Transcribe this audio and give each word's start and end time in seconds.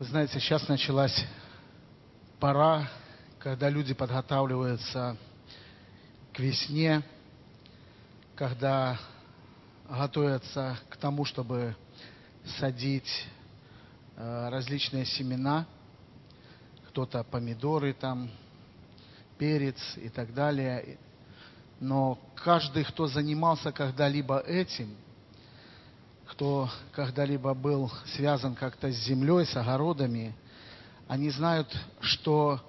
Вы 0.00 0.06
знаете, 0.06 0.40
сейчас 0.40 0.66
началась 0.66 1.26
пора, 2.38 2.88
когда 3.38 3.68
люди 3.68 3.92
подготавливаются 3.92 5.14
к 6.32 6.38
весне, 6.38 7.02
когда 8.34 8.98
готовятся 9.86 10.78
к 10.88 10.96
тому, 10.96 11.26
чтобы 11.26 11.76
садить 12.58 13.26
э, 14.16 14.48
различные 14.48 15.04
семена, 15.04 15.66
кто-то 16.88 17.22
помидоры 17.22 17.92
там, 17.92 18.30
перец 19.36 19.98
и 19.98 20.08
так 20.08 20.32
далее. 20.32 20.96
Но 21.78 22.18
каждый, 22.36 22.84
кто 22.84 23.06
занимался 23.06 23.70
когда-либо 23.70 24.38
этим, 24.38 24.96
кто 26.30 26.70
когда-либо 26.92 27.54
был 27.54 27.90
связан 28.14 28.54
как-то 28.54 28.90
с 28.90 28.96
землей, 29.04 29.44
с 29.44 29.56
огородами, 29.56 30.32
они 31.08 31.28
знают, 31.30 31.76
что 32.00 32.60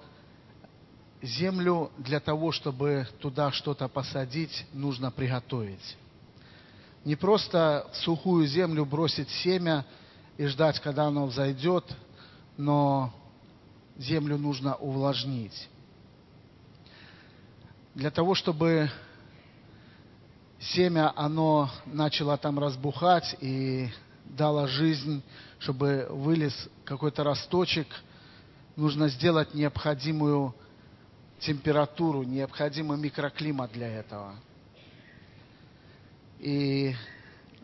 землю 1.22 1.92
для 1.96 2.18
того, 2.18 2.50
чтобы 2.50 3.06
туда 3.20 3.52
что-то 3.52 3.86
посадить, 3.86 4.66
нужно 4.72 5.12
приготовить. 5.12 5.96
Не 7.04 7.14
просто 7.14 7.88
в 7.92 7.96
сухую 7.98 8.48
землю 8.48 8.84
бросить 8.84 9.30
семя 9.30 9.86
и 10.36 10.46
ждать, 10.46 10.80
когда 10.80 11.04
оно 11.04 11.26
взойдет, 11.26 11.84
но 12.56 13.14
землю 13.96 14.38
нужно 14.38 14.74
увлажнить. 14.74 15.68
Для 17.94 18.10
того, 18.10 18.34
чтобы 18.34 18.90
семя, 20.62 21.12
оно 21.16 21.70
начало 21.86 22.36
там 22.38 22.58
разбухать 22.58 23.36
и 23.40 23.88
дало 24.24 24.66
жизнь, 24.66 25.22
чтобы 25.58 26.06
вылез 26.10 26.54
какой-то 26.84 27.24
росточек, 27.24 27.86
нужно 28.76 29.08
сделать 29.08 29.54
необходимую 29.54 30.54
температуру, 31.40 32.22
необходимый 32.22 32.96
микроклимат 32.98 33.72
для 33.72 33.88
этого. 33.88 34.34
И 36.38 36.94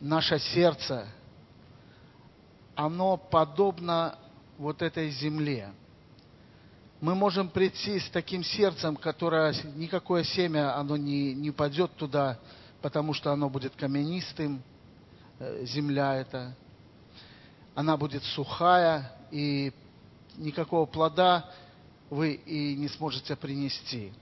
наше 0.01 0.39
сердце, 0.39 1.07
оно 2.75 3.17
подобно 3.17 4.19
вот 4.59 4.83
этой 4.83 5.11
земле. 5.11 5.71
Мы 7.01 7.15
можем 7.15 7.49
прийти 7.49 8.01
с 8.01 8.09
таким 8.11 8.43
сердцем, 8.43 8.97
которое 8.97 9.55
никакое 9.77 10.25
семя, 10.25 10.77
оно 10.77 10.97
не, 10.97 11.33
не 11.33 11.53
пойдет 11.53 11.95
туда, 11.95 12.39
потому 12.83 13.15
что 13.15 13.33
оно 13.33 13.48
будет 13.48 13.75
каменистым, 13.77 14.62
э, 15.39 15.65
земля 15.65 16.17
эта. 16.17 16.55
Она 17.75 17.97
будет 17.97 18.25
сухая, 18.25 19.12
и 19.31 19.73
никакого 20.37 20.87
плода 20.87 21.45
вы 22.11 22.33
и 22.33 22.75
не 22.75 22.89
сможете 22.89 23.37
принести. 23.37 24.12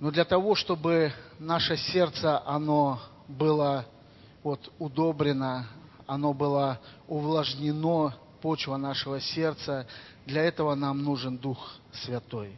Но 0.00 0.10
для 0.10 0.24
того, 0.24 0.54
чтобы 0.54 1.12
наше 1.38 1.76
сердце, 1.76 2.42
оно 2.46 3.00
было 3.28 3.86
вот 4.42 4.72
удобрено, 4.78 5.66
оно 6.06 6.32
было 6.32 6.80
увлажнено, 7.08 8.14
почва 8.42 8.76
нашего 8.76 9.20
сердца, 9.20 9.86
для 10.26 10.42
этого 10.42 10.74
нам 10.74 11.02
нужен 11.02 11.38
Дух 11.38 11.76
Святой. 11.92 12.54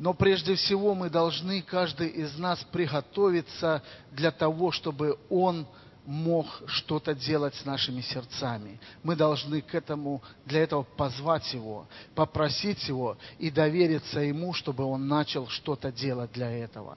Но 0.00 0.14
прежде 0.14 0.54
всего 0.54 0.94
мы 0.94 1.10
должны, 1.10 1.60
каждый 1.60 2.08
из 2.08 2.36
нас, 2.38 2.64
приготовиться 2.72 3.82
для 4.12 4.30
того, 4.30 4.72
чтобы 4.72 5.18
Он 5.28 5.66
мог 6.06 6.46
что-то 6.68 7.14
делать 7.14 7.54
с 7.56 7.66
нашими 7.66 8.00
сердцами. 8.00 8.80
Мы 9.02 9.14
должны 9.14 9.60
к 9.60 9.74
этому, 9.74 10.22
для 10.46 10.62
этого 10.62 10.84
позвать 10.84 11.52
Его, 11.52 11.86
попросить 12.14 12.88
Его 12.88 13.18
и 13.38 13.50
довериться 13.50 14.20
Ему, 14.20 14.54
чтобы 14.54 14.84
Он 14.84 15.06
начал 15.06 15.48
что-то 15.48 15.92
делать 15.92 16.32
для 16.32 16.50
этого. 16.50 16.96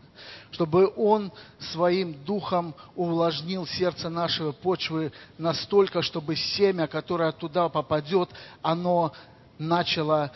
Чтобы 0.52 0.90
Он 0.96 1.30
своим 1.74 2.24
духом 2.24 2.74
увлажнил 2.96 3.68
сердце 3.68 4.08
нашей 4.08 4.54
почвы 4.54 5.12
настолько, 5.38 6.02
чтобы 6.02 6.38
семя, 6.38 6.88
которое 6.88 7.34
туда 7.34 7.68
попадет, 7.68 8.30
оно 8.62 9.12
начало 9.60 10.32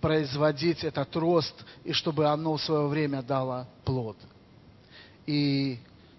производить 0.00 0.84
этот 0.84 1.14
рост, 1.16 1.54
и 1.84 1.92
чтобы 1.92 2.26
оно 2.26 2.56
в 2.56 2.62
свое 2.62 2.86
время 2.86 3.22
дало 3.22 3.66
плод. 3.84 4.16
И 5.26 5.78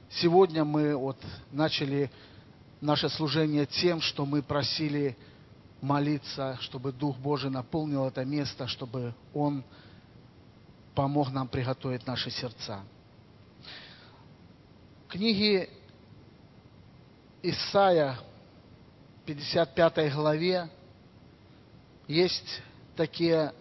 сегодня 0.10 0.64
мы 0.64 0.96
вот 0.96 1.18
начали 1.52 2.12
наше 2.82 3.10
служение 3.10 3.66
тем, 3.66 4.02
что 4.02 4.26
мы 4.26 4.42
просили 4.42 5.18
молиться, 5.82 6.58
чтобы 6.62 6.92
Дух 6.92 7.18
Божий 7.18 7.50
наполнил 7.50 8.06
это 8.06 8.26
место, 8.26 8.68
чтобы 8.68 9.14
Он 9.34 9.64
помог 10.94 11.32
нам 11.32 11.48
приготовить 11.48 12.06
наши 12.06 12.30
сердца. 12.30 12.82
В 15.08 15.12
книге 15.12 15.70
Исаия, 17.42 18.20
55 19.26 20.14
главе, 20.14 20.70
есть 22.08 22.62
такие 22.96 23.54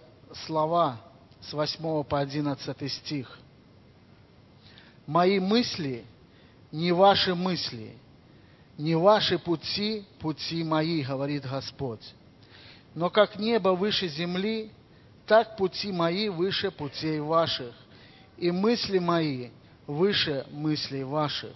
слова 0.46 1.00
с 1.40 1.52
8 1.52 2.04
по 2.04 2.20
11 2.20 2.92
стих. 2.92 3.38
«Мои 5.06 5.38
мысли 5.38 6.04
не 6.70 6.92
ваши 6.92 7.34
мысли, 7.34 7.96
не 8.76 8.94
ваши 8.94 9.38
пути, 9.38 10.04
пути 10.20 10.62
мои, 10.62 11.02
говорит 11.02 11.46
Господь. 11.46 12.02
Но 12.94 13.10
как 13.10 13.38
небо 13.38 13.70
выше 13.70 14.08
земли, 14.08 14.70
так 15.26 15.56
пути 15.56 15.92
мои 15.92 16.28
выше 16.28 16.70
путей 16.70 17.20
ваших, 17.20 17.74
и 18.36 18.50
мысли 18.50 18.98
мои 18.98 19.50
выше 19.86 20.46
мыслей 20.50 21.04
ваших 21.04 21.54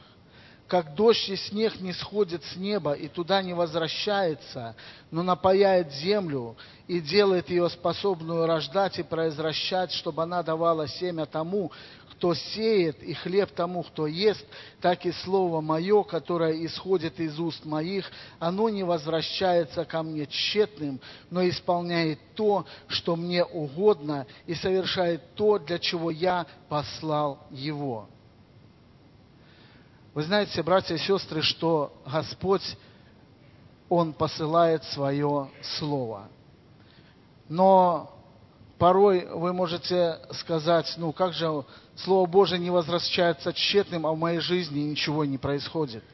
как 0.72 0.94
дождь 0.94 1.28
и 1.28 1.36
снег 1.36 1.82
не 1.82 1.92
сходит 1.92 2.42
с 2.44 2.56
неба 2.56 2.94
и 2.94 3.06
туда 3.06 3.42
не 3.42 3.52
возвращается, 3.52 4.74
но 5.10 5.22
напаяет 5.22 5.92
землю 5.92 6.56
и 6.88 6.98
делает 6.98 7.50
ее 7.50 7.68
способную 7.68 8.46
рождать 8.46 8.98
и 8.98 9.02
произвращать, 9.02 9.92
чтобы 9.92 10.22
она 10.22 10.42
давала 10.42 10.88
семя 10.88 11.26
тому, 11.26 11.70
кто 12.12 12.32
сеет, 12.32 13.02
и 13.02 13.12
хлеб 13.12 13.50
тому, 13.50 13.82
кто 13.82 14.06
ест, 14.06 14.46
так 14.80 15.04
и 15.04 15.12
слово 15.12 15.60
мое, 15.60 16.04
которое 16.04 16.64
исходит 16.64 17.20
из 17.20 17.38
уст 17.38 17.66
моих, 17.66 18.10
оно 18.38 18.70
не 18.70 18.82
возвращается 18.82 19.84
ко 19.84 20.02
мне 20.02 20.24
тщетным, 20.24 21.02
но 21.28 21.46
исполняет 21.46 22.18
то, 22.34 22.64
что 22.88 23.14
мне 23.14 23.44
угодно, 23.44 24.26
и 24.46 24.54
совершает 24.54 25.34
то, 25.34 25.58
для 25.58 25.78
чего 25.78 26.10
я 26.10 26.46
послал 26.70 27.46
его. 27.50 28.08
Вы 30.14 30.24
знаете, 30.24 30.62
братья 30.62 30.94
и 30.94 30.98
сестры, 30.98 31.40
что 31.40 31.90
Господь, 32.04 32.76
Он 33.88 34.12
посылает 34.12 34.84
свое 34.84 35.50
Слово. 35.78 36.28
Но 37.48 38.14
порой 38.76 39.26
вы 39.26 39.54
можете 39.54 40.18
сказать, 40.32 40.92
ну 40.98 41.12
как 41.12 41.32
же 41.32 41.64
Слово 41.96 42.26
Божие 42.26 42.58
не 42.58 42.68
возвращается 42.68 43.54
тщетным, 43.54 44.06
а 44.06 44.12
в 44.12 44.18
моей 44.18 44.40
жизни 44.40 44.80
ничего 44.80 45.24
не 45.24 45.38
происходит. 45.38 46.04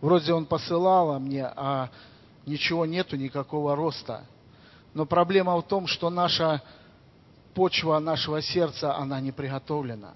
Вроде 0.00 0.32
Он 0.32 0.46
посылал 0.46 1.20
мне, 1.20 1.44
а 1.44 1.90
ничего 2.46 2.86
нету, 2.86 3.16
никакого 3.16 3.76
роста. 3.76 4.24
Но 4.94 5.04
проблема 5.04 5.54
в 5.58 5.62
том, 5.64 5.86
что 5.86 6.08
наша 6.08 6.62
почва 7.52 7.98
нашего 7.98 8.40
сердца, 8.40 8.96
она 8.96 9.20
не 9.20 9.32
приготовлена. 9.32 10.14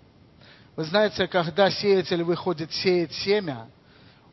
Вы 0.76 0.84
знаете, 0.84 1.26
когда 1.26 1.70
сеятель 1.70 2.22
выходит 2.22 2.70
сеять 2.70 3.12
семя, 3.14 3.66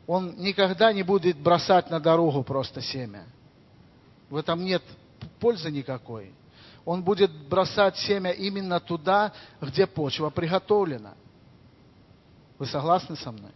он 0.06 0.36
никогда 0.36 0.92
не 0.92 1.02
будет 1.02 1.38
бросать 1.38 1.88
на 1.88 1.98
дорогу 1.98 2.42
просто 2.44 2.82
семя. 2.82 3.24
В 4.28 4.36
этом 4.36 4.62
нет 4.62 4.82
пользы 5.40 5.70
никакой. 5.70 6.34
Он 6.84 7.02
будет 7.02 7.30
бросать 7.48 7.96
семя 7.96 8.30
именно 8.30 8.78
туда, 8.78 9.32
где 9.62 9.86
почва 9.86 10.28
приготовлена. 10.28 11.14
Вы 12.58 12.66
согласны 12.66 13.16
со 13.16 13.32
мной? 13.32 13.52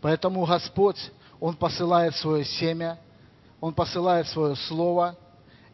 Поэтому 0.00 0.44
Господь, 0.44 0.98
Он 1.38 1.54
посылает 1.54 2.16
свое 2.16 2.44
семя, 2.44 2.98
Он 3.60 3.72
посылает 3.72 4.26
свое 4.26 4.56
слово, 4.56 5.16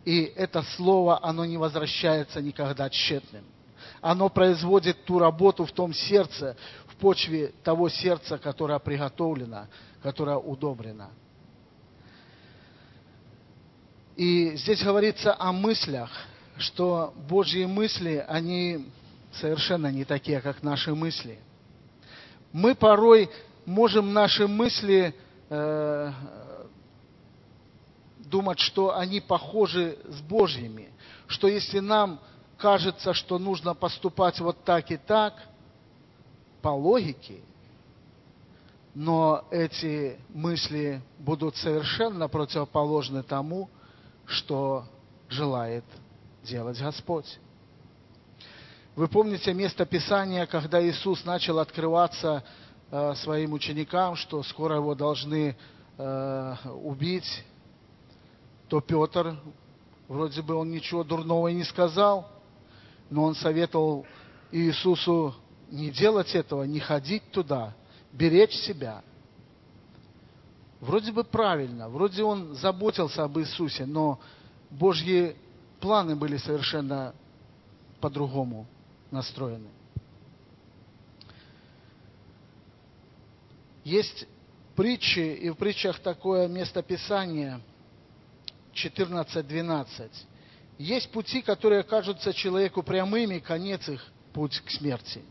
и 0.05 0.25
это 0.37 0.62
слово, 0.76 1.19
оно 1.23 1.46
не 1.46 1.56
возвращается 1.56 2.43
никогда 2.43 2.90
тщетным 2.90 3.44
оно 4.00 4.29
производит 4.29 5.05
ту 5.05 5.19
работу 5.19 5.64
в 5.64 5.73
том 5.73 5.93
сердце, 5.93 6.56
в 6.87 6.97
почве 6.97 7.52
того 7.62 7.88
сердца, 7.88 8.38
которое 8.38 8.79
приготовлено, 8.79 9.67
которое 10.02 10.37
удобрено. 10.37 11.11
И 14.17 14.56
здесь 14.56 14.82
говорится 14.82 15.35
о 15.38 15.52
мыслях, 15.52 16.11
что 16.58 17.14
Божьи 17.29 17.64
мысли, 17.64 18.25
они 18.29 18.87
совершенно 19.32 19.91
не 19.91 20.05
такие, 20.05 20.41
как 20.41 20.62
наши 20.62 20.94
мысли. 20.94 21.38
Мы 22.52 22.75
порой 22.75 23.31
можем 23.64 24.12
наши 24.12 24.47
мысли 24.47 25.14
э, 25.49 26.12
думать, 28.19 28.58
что 28.58 28.97
они 28.97 29.20
похожи 29.20 29.97
с 30.08 30.20
Божьими, 30.20 30.91
что 31.26 31.49
если 31.49 31.79
нам 31.79 32.20
кажется, 32.60 33.14
что 33.14 33.38
нужно 33.38 33.74
поступать 33.74 34.38
вот 34.40 34.62
так 34.64 34.90
и 34.90 34.96
так, 34.96 35.34
по 36.62 36.68
логике, 36.68 37.40
но 38.94 39.44
эти 39.50 40.18
мысли 40.28 41.00
будут 41.18 41.56
совершенно 41.56 42.28
противоположны 42.28 43.22
тому, 43.22 43.70
что 44.26 44.84
желает 45.28 45.84
делать 46.42 46.78
Господь. 46.78 47.38
Вы 48.94 49.08
помните 49.08 49.54
место 49.54 49.86
Писания, 49.86 50.44
когда 50.46 50.84
Иисус 50.86 51.24
начал 51.24 51.60
открываться 51.60 52.44
э, 52.90 53.14
своим 53.14 53.54
ученикам, 53.54 54.16
что 54.16 54.42
скоро 54.42 54.76
его 54.76 54.94
должны 54.94 55.56
э, 55.96 56.54
убить, 56.82 57.44
то 58.68 58.80
Петр, 58.80 59.38
вроде 60.08 60.42
бы 60.42 60.54
он 60.54 60.70
ничего 60.70 61.04
дурного 61.04 61.48
и 61.48 61.54
не 61.54 61.64
сказал, 61.64 62.28
но 63.10 63.24
он 63.24 63.34
советовал 63.34 64.06
Иисусу 64.52 65.34
не 65.70 65.90
делать 65.90 66.34
этого, 66.34 66.62
не 66.64 66.80
ходить 66.80 67.30
туда, 67.30 67.74
беречь 68.12 68.54
себя. 68.54 69.02
Вроде 70.80 71.12
бы 71.12 71.24
правильно, 71.24 71.88
вроде 71.88 72.22
он 72.22 72.54
заботился 72.54 73.24
об 73.24 73.38
Иисусе, 73.38 73.84
но 73.84 74.18
Божьи 74.70 75.36
планы 75.80 76.16
были 76.16 76.38
совершенно 76.38 77.14
по-другому 78.00 78.66
настроены. 79.10 79.68
Есть 83.84 84.26
притчи, 84.76 85.34
и 85.34 85.50
в 85.50 85.56
притчах 85.56 85.98
такое 86.00 86.48
местописание 86.48 87.60
14.12. 88.74 90.10
Есть 90.80 91.10
пути, 91.10 91.42
которые 91.42 91.82
кажутся 91.82 92.32
человеку 92.32 92.82
прямыми, 92.82 93.38
конец 93.38 93.86
их– 93.86 94.02
путь 94.32 94.58
к 94.60 94.70
смерти. 94.70 95.22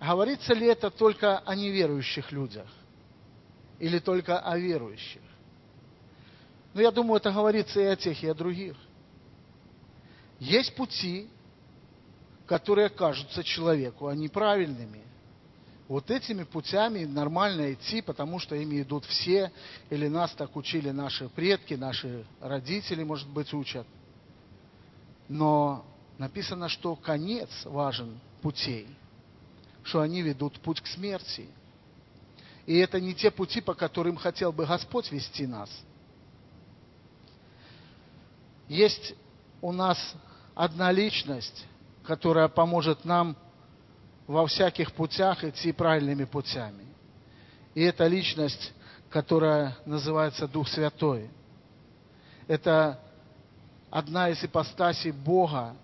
Говорится 0.00 0.54
ли 0.54 0.68
это 0.68 0.88
только 0.88 1.40
о 1.40 1.56
неверующих 1.56 2.30
людях? 2.30 2.68
Или 3.80 3.98
только 3.98 4.38
о 4.38 4.56
верующих? 4.56 5.20
Но 6.74 6.80
я 6.80 6.92
думаю, 6.92 7.16
это 7.16 7.32
говорится 7.32 7.80
и 7.80 7.86
о 7.86 7.96
тех, 7.96 8.22
и 8.22 8.28
о 8.28 8.34
других. 8.34 8.76
Есть 10.38 10.76
пути, 10.76 11.28
которые 12.46 12.90
кажутся 12.90 13.42
человеку 13.42 14.06
а 14.06 14.14
неправильными. 14.14 15.02
Вот 15.88 16.10
этими 16.10 16.44
путями 16.44 17.04
нормально 17.04 17.72
идти, 17.72 18.02
потому 18.02 18.38
что 18.38 18.54
ими 18.54 18.82
идут 18.82 19.06
все, 19.06 19.50
или 19.88 20.06
нас 20.06 20.32
так 20.32 20.54
учили 20.54 20.90
наши 20.90 21.30
предки, 21.30 21.74
наши 21.74 22.26
родители, 22.40 23.02
может 23.04 23.26
быть, 23.28 23.54
учат. 23.54 23.86
Но 25.28 25.86
написано, 26.18 26.68
что 26.68 26.94
конец 26.94 27.48
важен 27.64 28.20
путей, 28.42 28.86
что 29.82 30.02
они 30.02 30.20
ведут 30.20 30.60
путь 30.60 30.82
к 30.82 30.86
смерти. 30.86 31.48
И 32.66 32.76
это 32.76 33.00
не 33.00 33.14
те 33.14 33.30
пути, 33.30 33.62
по 33.62 33.72
которым 33.72 34.16
хотел 34.16 34.52
бы 34.52 34.66
Господь 34.66 35.10
вести 35.10 35.46
нас. 35.46 35.70
Есть 38.68 39.14
у 39.62 39.72
нас 39.72 39.98
одна 40.54 40.92
личность, 40.92 41.64
которая 42.04 42.48
поможет 42.48 43.06
нам 43.06 43.38
во 44.28 44.46
всяких 44.46 44.92
путях 44.92 45.42
идти 45.42 45.72
правильными 45.72 46.24
путями. 46.24 46.86
И 47.74 47.82
это 47.82 48.06
личность, 48.06 48.74
которая 49.08 49.76
называется 49.86 50.46
Дух 50.46 50.68
Святой. 50.68 51.30
Это 52.46 53.00
одна 53.90 54.28
из 54.28 54.44
ипостасей 54.44 55.12
Бога. 55.12 55.74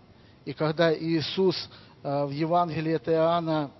И 0.44 0.52
когда 0.52 0.94
Иисус 0.94 1.68
э, 2.02 2.24
в 2.26 2.30
Евангелии 2.30 2.92
от 2.92 3.08
Иоанна, 3.08 3.70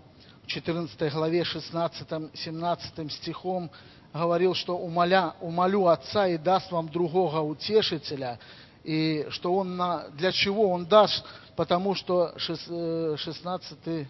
в 0.42 0.46
14 0.46 1.12
главе 1.12 1.42
16-17 1.42 3.10
стихом 3.10 3.70
говорил, 4.14 4.54
что 4.54 4.78
умоля, 4.78 5.34
умолю 5.40 5.88
Отца 5.88 6.26
и 6.26 6.38
даст 6.38 6.72
вам 6.72 6.88
другого 6.88 7.40
утешителя, 7.40 8.38
и 8.82 9.26
что 9.28 9.54
Он 9.54 9.76
на, 9.76 10.08
для 10.10 10.32
чего 10.32 10.70
Он 10.70 10.86
даст, 10.86 11.22
потому 11.54 11.94
что 11.94 12.32
16, 12.38 14.08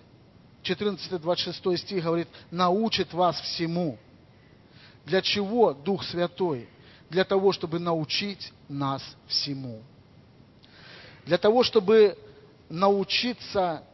14, 0.64 1.20
26 1.20 1.78
стих 1.78 2.05
говорит, 2.05 2.28
научит 2.50 3.12
вас 3.12 3.38
всему. 3.40 3.99
Для 5.05 5.20
чего 5.20 5.75
Дух 5.75 6.02
Святой? 6.05 6.69
Для 7.11 7.25
того, 7.25 7.52
чтобы 7.52 7.78
научить 7.78 8.52
нас 8.69 9.02
всему. 9.26 9.82
Для 11.26 11.37
того, 11.38 11.62
чтобы 11.62 12.19
научиться 12.69 13.84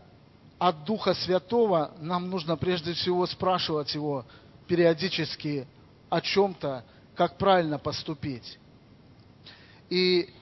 от 0.59 0.85
Духа 0.85 1.13
Святого, 1.15 1.93
нам 2.01 2.31
нужно 2.31 2.57
прежде 2.57 2.93
всего 2.93 3.27
спрашивать 3.27 3.95
Его 3.95 4.25
периодически 4.69 5.67
о 6.09 6.21
чем-то, 6.21 6.85
как 7.17 7.37
правильно 7.37 7.79
поступить. 7.79 8.59
И 9.89 10.33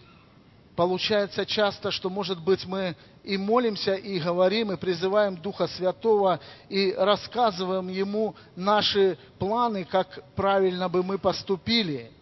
получается 0.79 1.45
часто, 1.45 1.91
что, 1.91 2.09
может 2.09 2.41
быть, 2.41 2.65
мы 2.65 2.95
и 3.25 3.37
молимся, 3.37 3.95
и 3.97 4.21
говорим, 4.21 4.71
и 4.71 4.77
призываем 4.77 5.35
Духа 5.35 5.67
Святого, 5.67 6.39
и 6.69 6.95
рассказываем 6.97 7.89
Ему 7.89 8.37
наши 8.55 9.19
планы, 9.41 9.85
как 9.85 10.23
правильно 10.37 10.89
бы 10.89 11.03
мы 11.03 11.19
поступили. 11.19 12.13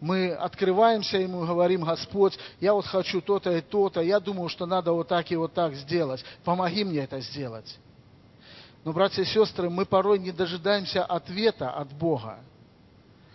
Мы 0.00 0.32
открываемся 0.32 1.18
Ему 1.18 1.44
и 1.44 1.46
говорим, 1.46 1.84
Господь, 1.84 2.36
я 2.58 2.74
вот 2.74 2.86
хочу 2.86 3.20
то-то 3.20 3.56
и 3.56 3.60
то-то, 3.60 4.00
я 4.00 4.18
думаю, 4.18 4.48
что 4.48 4.66
надо 4.66 4.90
вот 4.90 5.06
так 5.06 5.30
и 5.30 5.36
вот 5.36 5.52
так 5.52 5.72
сделать. 5.74 6.24
Помоги 6.42 6.82
мне 6.82 7.04
это 7.04 7.20
сделать. 7.20 7.78
Но, 8.82 8.92
братья 8.92 9.22
и 9.22 9.26
сестры, 9.26 9.70
мы 9.70 9.86
порой 9.86 10.18
не 10.18 10.32
дожидаемся 10.32 11.04
ответа 11.04 11.70
от 11.70 11.92
Бога, 11.92 12.40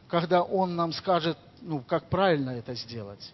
когда 0.10 0.44
Он 0.44 0.76
нам 0.76 0.92
скажет, 0.92 1.38
ну, 1.62 1.80
как 1.88 2.10
правильно 2.10 2.50
это 2.50 2.76
сделать. 2.76 3.32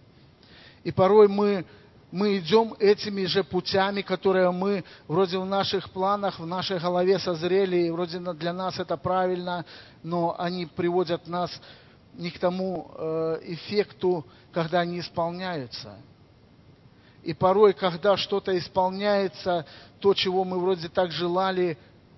И 0.83 0.91
порой 0.91 1.27
мы, 1.27 1.65
мы 2.12 2.38
идем 2.38 2.75
этими 2.80 3.25
же 3.25 3.44
путями, 3.44 4.01
которые 4.01 4.51
мы 4.51 4.83
вроде 5.07 5.38
в 5.38 5.45
наших 5.45 5.89
планах, 5.89 6.39
в 6.39 6.45
нашей 6.45 6.80
голове 6.80 7.19
созрели, 7.19 7.88
и 7.88 7.91
вроде 7.91 8.19
для 8.19 8.53
нас 8.53 8.80
это 8.80 8.97
правильно, 8.97 9.65
но 10.03 10.35
они 10.38 10.65
приводят 10.65 11.27
нас 11.27 11.51
не 12.13 12.30
к 12.30 12.39
тому 12.39 12.91
э, 12.95 13.39
эффекту, 13.44 14.25
когда 14.51 14.81
они 14.81 15.00
исполняются. 15.00 15.97
И 17.24 17.34
порой, 17.34 17.74
когда 17.74 18.17
что-то 18.17 18.57
исполняется, 18.57 19.65
то, 20.00 20.13
чего 20.13 20.43
мы 20.43 20.60
вроде 20.60 20.89
так 20.89 21.12
желали, 21.12 21.77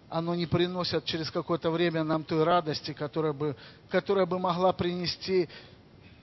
оно 0.09 0.33
не 0.33 0.47
приносит 0.47 1.05
через 1.05 1.29
какое-то 1.29 1.69
время 1.69 2.03
нам 2.03 2.23
той 2.23 2.43
радости, 2.43 2.93
которая 2.93 3.33
бы, 3.33 3.55
которая 3.89 4.25
бы 4.25 4.39
могла 4.39 4.73
принести 4.73 5.47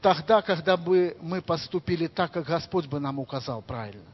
тогда, 0.02 0.42
когда 0.42 0.76
бы 0.76 1.16
мы 1.20 1.40
поступили 1.40 2.08
так, 2.08 2.32
как 2.32 2.44
Господь 2.44 2.86
бы 2.86 2.98
нам 2.98 3.18
указал 3.20 3.62
правильно. 3.62 4.10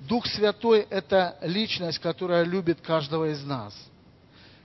Дух 0.00 0.26
Святой– 0.26 0.80
это 0.90 1.38
личность, 1.42 2.00
которая 2.00 2.42
любит 2.42 2.80
каждого 2.80 3.30
из 3.30 3.44
нас, 3.44 3.72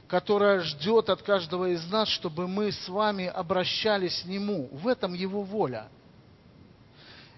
которая 0.07 0.61
ждет 0.61 1.09
от 1.09 1.21
каждого 1.21 1.69
из 1.69 1.85
нас, 1.91 2.09
чтобы 2.09 2.47
мы 2.47 2.71
с 2.71 2.89
вами 2.89 3.27
обращались 3.27 4.21
к 4.21 4.25
Нему. 4.25 4.67
В 4.71 4.87
этом 4.87 5.13
Его 5.13 5.43
воля. 5.43 5.89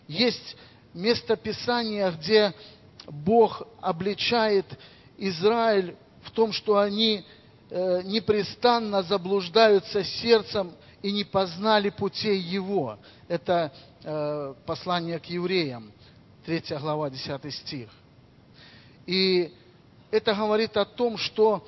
Есть 0.07 0.55
место 0.93 1.35
Писания, 1.35 2.09
где 2.11 2.53
Бог 3.05 3.67
обличает 3.81 4.65
Израиль 5.17 5.97
в 6.23 6.31
том, 6.31 6.53
что 6.53 6.77
они 6.77 7.25
э, 7.69 8.01
непрестанно 8.03 9.03
заблуждаются 9.03 10.03
сердцем 10.05 10.71
и 11.01 11.11
не 11.11 11.23
познали 11.23 11.89
путей 11.89 12.39
Его. 12.39 12.97
Это 13.27 13.71
э, 14.03 14.53
послание 14.65 15.19
к 15.19 15.25
евреям, 15.25 15.91
3 16.45 16.63
глава, 16.79 17.09
10 17.09 17.53
стих. 17.53 17.89
И 19.05 19.53
это 20.11 20.33
говорит 20.33 20.75
о 20.77 20.85
том, 20.85 21.17
что 21.17 21.65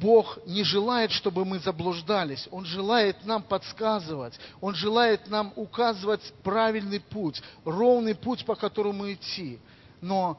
Бог 0.00 0.38
не 0.46 0.64
желает, 0.64 1.10
чтобы 1.10 1.44
мы 1.44 1.58
заблуждались. 1.58 2.46
Он 2.50 2.64
желает 2.64 3.24
нам 3.24 3.42
подсказывать. 3.42 4.38
Он 4.60 4.74
желает 4.74 5.28
нам 5.28 5.52
указывать 5.56 6.20
правильный 6.42 7.00
путь, 7.00 7.42
ровный 7.64 8.14
путь, 8.14 8.44
по 8.44 8.54
которому 8.54 9.10
идти. 9.10 9.58
Но 10.00 10.38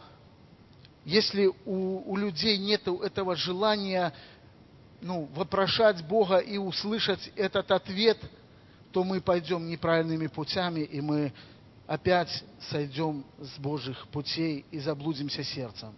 если 1.04 1.52
у, 1.66 2.12
у 2.12 2.16
людей 2.16 2.58
нет 2.58 2.88
этого 2.88 3.36
желания 3.36 4.14
ну, 5.02 5.30
вопрошать 5.34 6.06
Бога 6.06 6.38
и 6.38 6.58
услышать 6.58 7.32
этот 7.36 7.72
ответ, 7.72 8.18
то 8.92 9.04
мы 9.04 9.22
пойдем 9.22 9.68
неправильными 9.68 10.28
путями, 10.28 10.82
и 10.82 11.02
мы 11.02 11.34
опять 11.88 12.44
сойдем 12.70 13.26
с 13.40 13.60
Божьих 13.60 14.08
путей 14.08 14.66
и 14.72 14.80
заблудимся 14.80 15.44
сердцем. 15.44 15.94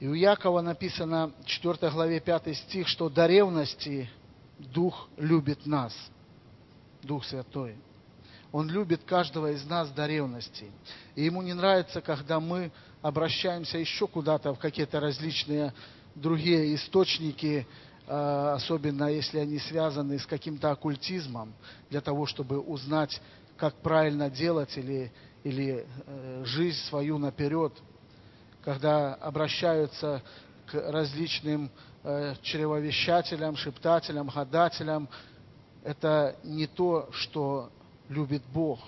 И 0.00 0.06
у 0.06 0.14
Якова 0.14 0.60
написано, 0.60 1.32
4 1.44 1.90
главе 1.90 2.20
5 2.20 2.56
стих, 2.56 2.86
что 2.86 3.08
до 3.08 3.26
ревности 3.26 4.08
Дух 4.58 5.08
любит 5.16 5.66
нас, 5.66 5.94
Дух 7.02 7.24
Святой. 7.24 7.76
Он 8.52 8.68
любит 8.70 9.04
каждого 9.04 9.52
из 9.52 9.64
нас 9.66 9.90
до 9.90 10.06
ревности. 10.06 10.70
И 11.14 11.24
ему 11.24 11.42
не 11.42 11.52
нравится, 11.52 12.00
когда 12.00 12.40
мы 12.40 12.72
обращаемся 13.02 13.78
еще 13.78 14.06
куда-то 14.06 14.54
в 14.54 14.58
какие-то 14.58 15.00
различные 15.00 15.74
другие 16.14 16.74
источники, 16.74 17.66
а, 18.06 18.54
особенно 18.54 19.04
если 19.04 19.38
они 19.38 19.58
связаны 19.58 20.18
с 20.18 20.26
каким-то 20.26 20.70
оккультизмом, 20.70 21.52
для 21.90 22.00
того, 22.00 22.26
чтобы 22.26 22.58
узнать, 22.58 23.20
как 23.58 23.74
правильно 23.76 24.30
делать 24.30 24.76
или, 24.78 25.12
или 25.44 25.84
э, 26.06 26.42
жизнь 26.46 26.78
свою 26.88 27.18
наперед, 27.18 27.72
когда 28.62 29.14
обращаются 29.14 30.22
к 30.66 30.74
различным 30.74 31.70
э, 32.04 32.34
чревовещателям, 32.42 33.56
шептателям, 33.56 34.28
гадателям, 34.28 35.08
это 35.82 36.36
не 36.44 36.66
то, 36.66 37.08
что 37.12 37.70
любит 38.08 38.42
Бог. 38.52 38.80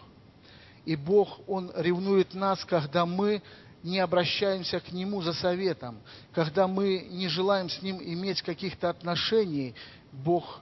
И 0.85 0.97
Бог, 0.97 1.41
Он 1.49 1.71
ревнует 1.77 2.35
нас, 2.35 2.65
когда 2.65 3.07
мы 3.07 3.43
не 3.83 3.99
обращаемся 3.99 4.81
к 4.81 4.93
Нему 4.93 5.23
за 5.23 5.33
советом, 5.33 5.99
когда 6.33 6.67
мы 6.67 7.07
не 7.11 7.29
желаем 7.29 7.69
с 7.69 7.81
Ним 7.83 8.01
иметь 8.03 8.43
каких-то 8.43 8.91
отношений, 8.91 9.75
Бог 10.13 10.61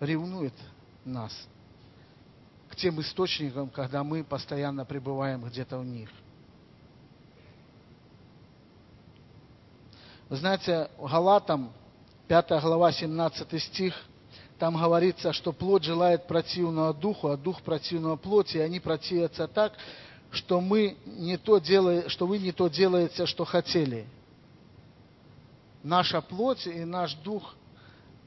ревнует 0.00 0.54
нас 1.04 1.32
к 2.68 2.76
тем 2.76 3.00
источникам, 3.00 3.68
когда 3.68 4.02
мы 4.02 4.24
постоянно 4.24 4.84
пребываем 4.84 5.44
где-то 5.44 5.78
в 5.78 5.84
них. 5.84 6.10
Вы 10.28 10.36
знаете, 10.36 10.90
Галатам, 10.98 11.72
5 12.28 12.48
глава, 12.62 12.92
17 12.92 13.62
стих– 13.62 13.94
там 14.58 14.76
говорится, 14.76 15.32
что 15.32 15.52
плоть 15.52 15.84
желает 15.84 16.26
противного 16.26 16.94
духу, 16.94 17.28
а 17.28 17.36
дух 17.36 17.62
противного 17.62 18.16
плоти, 18.16 18.58
и 18.58 18.60
они 18.60 18.80
противятся 18.80 19.48
так, 19.48 19.72
что, 20.30 20.60
мы 20.60 20.96
не 21.06 21.36
то 21.36 21.58
делаем, 21.58 22.08
что 22.08 22.26
вы 22.26 22.38
не 22.38 22.52
то 22.52 22.68
делаете, 22.68 23.26
что 23.26 23.44
хотели. 23.44 24.06
Наша 25.82 26.20
плоть 26.20 26.66
и 26.66 26.84
наш 26.84 27.14
дух 27.14 27.54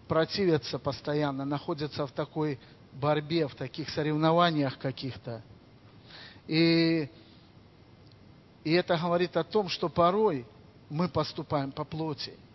противятся 0.08 0.80
постоянно, 0.80 1.44
находятся 1.44 2.06
в 2.06 2.12
такой 2.12 2.60
борьбе, 2.94 3.48
в 3.48 3.56
таких 3.56 3.90
соревнованиях 3.90 4.78
каких-то. 4.78 5.42
И, 6.48 7.10
и 8.64 8.72
это 8.72 8.98
говорит 8.98 9.36
о 9.36 9.44
том, 9.44 9.70
что 9.70 9.90
порой 9.90 10.46
мы 10.90 11.10
поступаем 11.10 11.72
по 11.72 11.84
плоти– 11.84 12.34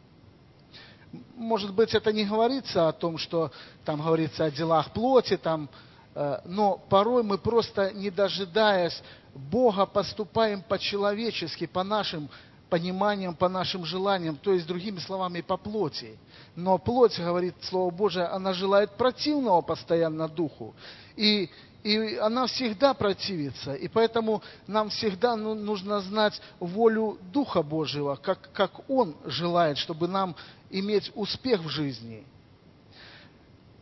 может 1.36 1.74
быть, 1.74 1.94
это 1.94 2.12
не 2.12 2.24
говорится 2.24 2.88
о 2.88 2.92
том, 2.92 3.18
что 3.18 3.50
там 3.84 4.00
говорится 4.00 4.44
о 4.44 4.50
делах 4.50 4.92
плоти, 4.92 5.36
там, 5.36 5.68
э, 6.14 6.38
но 6.44 6.80
порой 6.88 7.22
мы 7.22 7.38
просто, 7.38 7.92
не 7.92 8.10
дожидаясь 8.10 9.02
Бога, 9.34 9.86
поступаем 9.86 10.62
по-человечески, 10.62 11.66
по 11.66 11.82
нашим 11.82 12.28
пониманиям, 12.70 13.34
по 13.34 13.48
нашим 13.48 13.84
желаниям, 13.84 14.36
то 14.36 14.52
есть, 14.52 14.66
другими 14.66 14.98
словами, 14.98 15.42
по 15.42 15.58
плоти. 15.58 16.18
Но 16.56 16.78
плоть, 16.78 17.18
говорит 17.18 17.54
Слово 17.62 17.90
Божие, 17.90 18.24
она 18.26 18.54
желает 18.54 18.92
противного 18.92 19.60
постоянно 19.60 20.28
духу. 20.28 20.74
И 21.16 21.50
и 21.82 22.16
она 22.16 22.46
всегда 22.46 22.94
противится. 22.94 23.74
И 23.74 23.88
поэтому 23.88 24.42
нам 24.66 24.88
всегда 24.88 25.36
ну, 25.36 25.54
нужно 25.54 26.00
знать 26.00 26.40
волю 26.60 27.18
Духа 27.32 27.62
Божьего, 27.62 28.16
как, 28.16 28.50
как 28.52 28.88
Он 28.88 29.16
желает, 29.24 29.78
чтобы 29.78 30.06
нам 30.06 30.36
иметь 30.70 31.10
успех 31.14 31.60
в 31.60 31.68
жизни. 31.68 32.24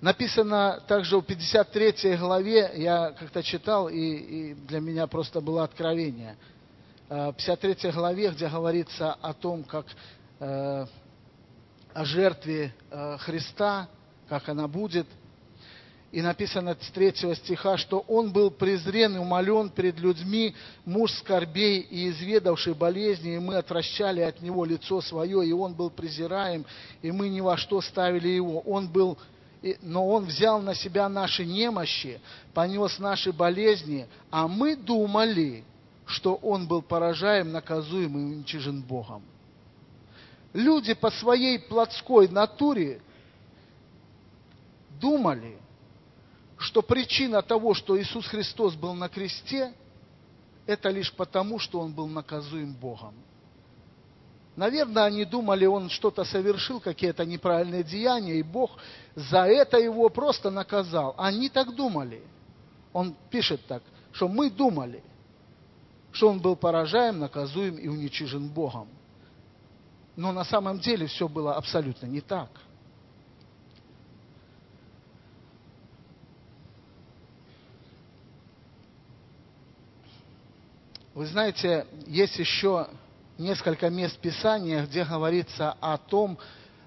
Написано 0.01 0.83
также 0.89 1.19
в 1.19 1.23
53 1.23 2.17
главе, 2.17 2.73
я 2.77 3.11
как-то 3.11 3.43
читал, 3.43 3.89
и, 3.91 3.99
и 3.99 4.55
для 4.55 4.81
меня 4.81 5.07
просто 5.07 5.43
было 5.43 5.65
откровение. 5.65 6.37
В 7.09 7.33
53 7.33 7.91
главе, 7.91 8.31
где 8.31 8.49
говорится 8.49 9.13
о 9.13 9.35
том, 9.35 9.63
как 9.65 9.85
э, 10.39 10.87
о 11.93 12.05
жертве 12.05 12.73
э, 12.91 13.17
Христа, 13.19 13.89
как 14.29 14.49
она 14.49 14.69
будет– 14.69 15.07
и 16.13 16.23
написано 16.23 16.77
с 16.81 16.91
третьего 16.91 17.37
стиха, 17.37 17.77
что 17.77 18.01
он 18.09 18.33
был 18.33 18.51
презрен 18.51 19.15
и 19.15 19.19
умолен 19.19 19.71
перед 19.71 19.99
людьми, 20.01 20.55
муж 20.85 21.13
скорбей 21.13 21.81
и 21.81 22.11
изведавший 22.11 22.75
болезни, 22.75 23.37
и 23.37 23.39
мы 23.39 23.57
отвращали 23.57 24.21
от 24.21 24.43
него 24.43 24.65
лицо 24.65 25.01
свое, 25.01 25.47
и 25.47 25.53
он 25.53 25.75
был 25.75 25.89
презираем, 25.89 26.65
и 27.03 27.13
мы 27.13 27.29
ни 27.29 27.41
во 27.41 27.57
что 27.57 27.81
ставили 27.81 28.29
его. 28.29 28.61
Он 28.61 28.89
был, 28.89 29.19
но 29.83 30.09
он 30.09 30.25
взял 30.25 30.61
на 30.61 30.75
себя 30.75 31.09
наши 31.09 31.47
немощи, 31.47 32.21
понес 32.55 32.99
наши 32.99 33.33
болезни, 33.33 34.09
а 34.33 34.49
мы 34.49 34.75
думали, 34.75 35.63
что 36.07 36.35
он 36.35 36.67
был 36.67 36.83
поражаем, 36.83 37.53
наказуем 37.53 38.19
и 38.19 38.35
уничижен 38.35 38.83
Богом. 38.83 39.23
Люди 40.53 40.95
по 40.95 41.13
своей 41.13 41.61
плотской 41.61 42.27
натуре 42.27 43.01
думали– 45.01 45.57
что 46.61 46.83
причина 46.83 47.41
того, 47.41 47.73
что 47.73 47.99
Иисус 47.99 48.27
Христос 48.27 48.75
был 48.75 48.93
на 48.93 49.09
кресте, 49.09 49.73
это 50.67 50.91
лишь 50.91 51.13
потому, 51.13 51.59
что 51.59 51.81
Он 51.81 51.93
был 51.93 52.07
наказуем 52.07 52.75
Богом. 52.75 53.15
Наверное, 54.57 55.05
они 55.05 55.25
думали, 55.25 55.65
он 55.65 55.89
что-то 55.89 56.23
совершил, 56.25 56.79
какие-то 56.81 57.25
неправильные 57.25 57.83
деяния, 57.83 58.35
и 58.35 58.43
Бог 58.43 58.73
за 59.15 59.47
это 59.47 59.79
его 59.79 60.11
просто 60.11 60.51
наказал. 60.51 61.15
Они 61.17 61.49
так 61.49 61.75
думали. 61.75 62.23
Он 62.93 63.17
пишет 63.31 63.65
так, 63.67 63.83
что 64.13 64.29
мы 64.29 64.51
думали, 64.51 65.03
что 66.13 66.29
он 66.29 66.41
был 66.41 66.57
поражаем, 66.57 67.21
наказуем 67.21 67.77
и 67.77 67.89
уничижен 67.89 68.49
Богом. 68.49 68.89
Но 70.15 70.31
на 70.31 70.45
самом 70.45 70.79
деле 70.79 71.07
все 71.07 71.27
было 71.27 71.55
абсолютно 71.55 72.05
не 72.07 72.21
так– 72.21 72.51
Вы 81.21 81.27
знаете, 81.27 81.87
есть 82.07 82.39
еще 82.39 82.89
несколько 83.37 83.91
мест 83.91 84.17
Писания, 84.21 84.87
где 84.87 85.05
говорится 85.05 85.77
о 85.79 85.99
том, 85.99 86.39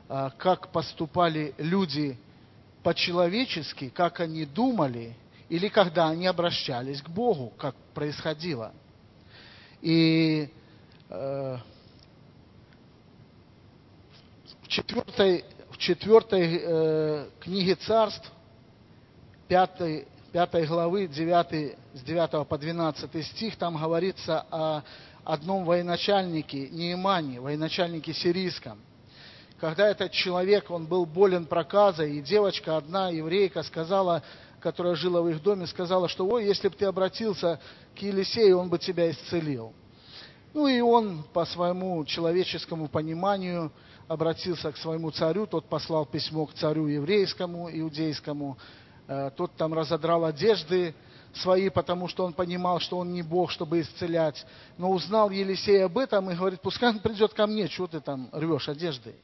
а, 0.09 0.31
как 0.31 0.69
поступали 0.69 1.53
люди 1.59 2.17
по-человечески, 2.81 3.89
как 3.89 4.21
они 4.21 4.45
думали, 4.45 5.15
или 5.49 5.67
когда 5.67 6.09
они 6.09 6.25
обращались 6.25 6.99
к 7.03 7.09
Богу, 7.09 7.53
как 7.59 7.75
происходило. 7.93 8.73
И 9.83 10.49
э, 11.09 11.57
в 14.63 14.67
четвертой, 14.67 15.45
в 15.69 15.77
четвертой 15.77 16.59
э, 16.59 17.29
книге 17.39 17.75
царств, 17.75 18.31
пятой, 19.47 20.07
5 20.33 20.67
главы 20.67 21.05
9, 21.05 21.77
с 21.93 22.01
9 22.01 22.47
по 22.47 22.57
12 22.57 23.23
стих, 23.23 23.55
там 23.55 23.77
говорится 23.77 24.43
о 24.49 24.81
одном 25.23 25.63
военачальнике, 25.63 26.69
Неимане, 26.69 27.39
военачальнике 27.39 28.13
сирийском. 28.13 28.79
Когда 29.59 29.87
этот 29.87 30.11
человек, 30.11 30.71
он 30.71 30.87
был 30.87 31.05
болен 31.05 31.45
проказой, 31.45 32.17
и 32.17 32.21
девочка 32.21 32.77
одна, 32.77 33.09
еврейка, 33.09 33.61
сказала, 33.61 34.23
которая 34.59 34.95
жила 34.95 35.21
в 35.21 35.29
их 35.29 35.43
доме, 35.43 35.67
сказала, 35.67 36.09
что, 36.09 36.27
ой, 36.27 36.45
если 36.45 36.67
бы 36.67 36.75
ты 36.75 36.85
обратился 36.85 37.59
к 37.95 37.99
Елисею, 37.99 38.57
он 38.57 38.69
бы 38.69 38.79
тебя 38.79 39.11
исцелил. 39.11 39.71
Ну 40.55 40.67
и 40.67 40.81
он 40.81 41.25
по 41.31 41.45
своему 41.45 42.03
человеческому 42.05 42.87
пониманию 42.87 43.71
обратился 44.07 44.71
к 44.71 44.77
своему 44.77 45.11
царю, 45.11 45.45
тот 45.45 45.65
послал 45.65 46.07
письмо 46.07 46.47
к 46.47 46.55
царю 46.55 46.87
еврейскому, 46.87 47.69
иудейскому, 47.71 48.57
тот 49.35 49.55
там 49.57 49.73
разодрал 49.73 50.25
одежды 50.25 50.95
свои, 51.33 51.69
потому 51.69 52.07
что 52.07 52.25
он 52.25 52.33
понимал, 52.33 52.79
что 52.79 52.97
он 52.97 53.11
не 53.11 53.21
Бог, 53.21 53.51
чтобы 53.51 53.81
исцелять. 53.81 54.45
Но 54.77 54.91
узнал 54.91 55.29
Елисей 55.29 55.83
об 55.83 55.97
этом 55.97 56.29
и 56.29 56.35
говорит, 56.35 56.61
пускай 56.61 56.89
он 56.89 56.99
придет 56.99 57.33
ко 57.33 57.47
мне, 57.47 57.67
что 57.67 57.87
ты 57.87 57.99
там 57.99 58.29
рвешь 58.31 58.69
одежды. 58.69 59.15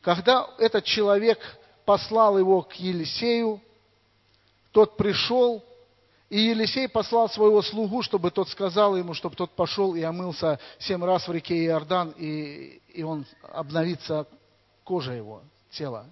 Когда 0.00 0.48
этот 0.58 0.84
человек 0.84 1.38
послал 1.84 2.38
его 2.38 2.62
к 2.62 2.74
Елисею, 2.74 3.60
тот 4.72 4.96
пришел, 4.96 5.64
и 6.28 6.38
Елисей 6.40 6.88
послал 6.88 7.28
своего 7.28 7.62
слугу, 7.62 8.02
чтобы 8.02 8.30
тот 8.30 8.48
сказал 8.48 8.96
ему, 8.96 9.14
чтобы 9.14 9.34
тот 9.34 9.50
пошел 9.52 9.94
и 9.94 10.02
омылся 10.02 10.60
семь 10.78 11.02
раз 11.04 11.26
в 11.26 11.32
реке 11.32 11.64
Иордан, 11.64 12.14
и, 12.16 12.80
и 12.88 13.02
он 13.02 13.26
обновится 13.42 14.26
кожа 14.84 15.12
его, 15.12 15.42
тела. 15.70 16.06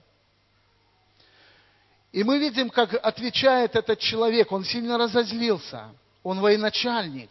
И 2.16 2.24
мы 2.24 2.38
видим, 2.38 2.70
как 2.70 2.94
отвечает 2.94 3.76
этот 3.76 3.98
человек. 3.98 4.50
Он 4.50 4.64
сильно 4.64 4.96
разозлился. 4.96 5.90
Он 6.22 6.40
военачальник. 6.40 7.28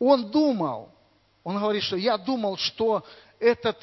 Он 0.00 0.32
думал, 0.32 0.88
Он 1.44 1.60
говорит, 1.60 1.84
что 1.84 1.94
я 1.94 2.18
думал, 2.18 2.56
что 2.56 3.04
этот 3.38 3.80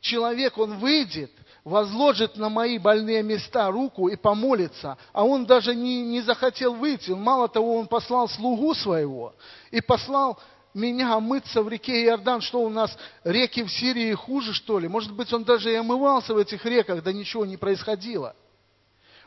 человек, 0.00 0.56
он 0.56 0.78
выйдет, 0.78 1.30
возложит 1.62 2.38
на 2.38 2.48
мои 2.48 2.78
больные 2.78 3.22
места 3.22 3.70
руку 3.70 4.08
и 4.08 4.16
помолится, 4.16 4.96
а 5.12 5.24
он 5.24 5.44
даже 5.44 5.74
не, 5.74 6.00
не 6.00 6.22
захотел 6.22 6.72
выйти. 6.72 7.10
Мало 7.10 7.46
того, 7.48 7.76
он 7.76 7.86
послал 7.86 8.30
слугу 8.30 8.72
своего 8.72 9.34
и 9.70 9.82
послал 9.82 10.38
меня 10.72 11.16
омыться 11.16 11.62
в 11.62 11.68
реке 11.68 12.06
Иордан, 12.06 12.40
что 12.40 12.62
у 12.62 12.70
нас 12.70 12.96
реки 13.24 13.62
в 13.62 13.70
Сирии 13.70 14.14
хуже, 14.14 14.54
что 14.54 14.78
ли? 14.78 14.88
Может 14.88 15.12
быть, 15.12 15.30
он 15.34 15.44
даже 15.44 15.70
и 15.70 15.76
омывался 15.76 16.32
в 16.32 16.38
этих 16.38 16.64
реках, 16.64 17.02
да 17.02 17.12
ничего 17.12 17.44
не 17.44 17.58
происходило. 17.58 18.34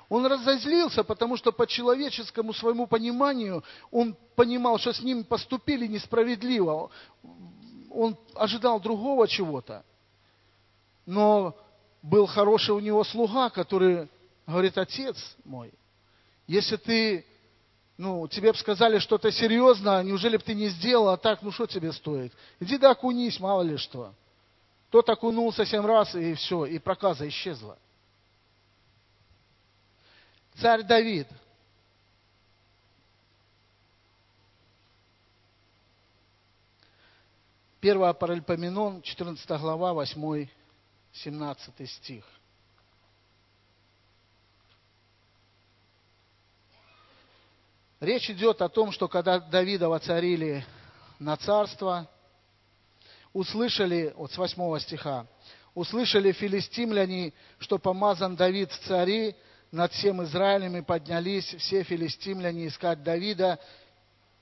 Он 0.09 0.25
разозлился, 0.25 1.03
потому 1.03 1.35
что 1.35 1.51
по 1.51 1.67
человеческому 1.67 2.53
своему 2.53 2.87
пониманию 2.87 3.63
он 3.91 4.15
понимал, 4.35 4.77
что 4.79 4.93
с 4.93 5.01
ним 5.01 5.25
поступили 5.25 5.85
несправедливо. 5.85 6.89
Он 7.91 8.17
ожидал 8.35 8.79
другого 8.79 9.27
чего-то. 9.27 9.83
Но 11.05 11.55
был 12.01 12.25
хороший 12.25 12.71
у 12.71 12.79
него 12.79 13.03
слуга, 13.03 13.49
который 13.49 14.07
говорит, 14.45 14.77
отец 14.77 15.17
мой, 15.43 15.73
если 16.47 16.77
ты, 16.77 17.25
ну, 17.97 18.27
тебе 18.29 18.53
бы 18.53 18.57
сказали 18.57 18.99
что-то 18.99 19.29
серьезно, 19.31 20.01
неужели 20.03 20.37
бы 20.37 20.43
ты 20.43 20.53
не 20.53 20.69
сделал, 20.69 21.09
а 21.09 21.17
так, 21.17 21.41
ну, 21.41 21.51
что 21.51 21.65
тебе 21.65 21.91
стоит? 21.91 22.31
Иди 22.61 22.77
да 22.77 22.91
окунись, 22.91 23.41
мало 23.41 23.63
ли 23.63 23.75
что. 23.75 24.13
Тот 24.89 25.09
окунулся 25.09 25.65
семь 25.65 25.85
раз, 25.85 26.15
и 26.15 26.33
все, 26.35 26.65
и 26.65 26.79
проказа 26.79 27.27
исчезла. 27.27 27.77
Царь 30.59 30.81
Давид. 30.81 31.27
Первая 37.79 38.11
Паральпоменон, 38.13 39.03
14 39.03 39.47
глава, 39.61 39.93
8 39.93 40.47
17 41.13 41.89
стих. 41.91 42.25
Речь 47.99 48.29
идет 48.31 48.63
о 48.63 48.69
том, 48.69 48.91
что 48.91 49.07
когда 49.07 49.39
Давида 49.39 49.89
воцарили 49.89 50.65
на 51.19 51.37
царство, 51.37 52.09
услышали, 53.31 54.11
вот 54.17 54.31
с 54.31 54.37
8 54.37 54.79
стиха, 54.79 55.27
услышали 55.75 56.31
филистимляне, 56.31 57.33
что 57.59 57.77
помазан 57.77 58.35
Давид 58.35 58.71
в 58.71 58.79
цари, 58.87 59.35
над 59.71 59.91
всем 59.91 60.23
Израилем 60.23 60.77
и 60.77 60.81
поднялись 60.81 61.55
все 61.55 61.83
филистимляне 61.83 62.67
искать 62.67 63.03
Давида. 63.03 63.59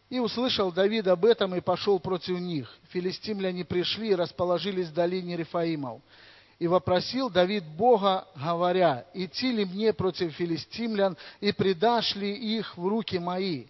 И 0.10 0.20
услышал 0.20 0.72
Давид 0.72 1.08
об 1.08 1.26
этом 1.26 1.56
и 1.56 1.62
пошел 1.62 2.00
против 2.00 2.40
них. 2.40 2.72
Филистимляне 2.90 3.66
пришли 3.66 4.10
и 4.10 4.16
расположились 4.16 4.90
в 4.90 4.94
долине 4.94 5.36
Рифаимов. 5.36 6.02
И 6.60 6.68
вопросил 6.68 7.30
Давид 7.30 7.66
Бога, 7.66 8.28
говоря, 8.36 9.06
идти 9.14 9.52
ли 9.52 9.66
мне 9.66 9.92
против 9.92 10.34
филистимлян, 10.34 11.18
и 11.42 11.52
предашь 11.52 12.16
ли 12.16 12.32
их 12.32 12.78
в 12.78 12.88
руки 12.88 13.18
мои? 13.18 13.66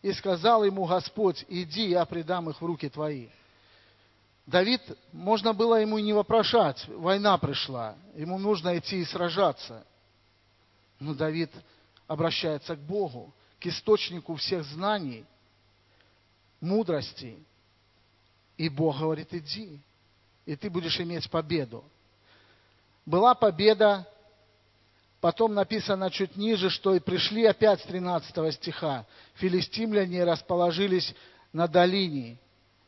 И 0.00 0.12
сказал 0.12 0.64
ему 0.64 0.86
Господь, 0.86 1.44
иди, 1.48 1.90
я 1.90 2.06
предам 2.06 2.48
их 2.48 2.62
в 2.62 2.64
руки 2.64 2.88
твои. 2.88 3.28
Давид, 4.46 4.80
можно 5.12 5.52
было 5.52 5.80
ему 5.80 5.98
и 5.98 6.02
не 6.02 6.12
вопрошать, 6.12 6.82
война 6.88 7.36
пришла, 7.36 7.94
ему 8.14 8.38
нужно 8.38 8.78
идти 8.78 9.00
и 9.00 9.04
сражаться. 9.04 9.84
Но 11.00 11.14
Давид 11.14 11.50
обращается 12.06 12.76
к 12.76 12.78
Богу, 12.78 13.32
к 13.58 13.66
источнику 13.66 14.36
всех 14.36 14.64
знаний, 14.64 15.24
мудрости. 16.60 17.36
И 18.56 18.68
Бог 18.68 18.98
говорит, 18.98 19.34
иди, 19.34 19.80
и 20.46 20.54
ты 20.54 20.70
будешь 20.70 21.00
иметь 21.00 21.28
победу 21.28 21.84
была 23.10 23.34
победа, 23.34 24.06
потом 25.20 25.54
написано 25.54 26.10
чуть 26.10 26.36
ниже, 26.36 26.70
что 26.70 26.94
и 26.94 27.00
пришли 27.00 27.44
опять 27.44 27.80
с 27.80 27.84
13 27.84 28.54
стиха, 28.54 29.04
филистимляне 29.34 30.24
расположились 30.24 31.14
на 31.52 31.66
долине. 31.66 32.38